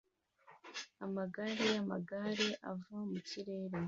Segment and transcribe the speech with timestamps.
[1.05, 3.77] Amagare yamagare ava mu kirere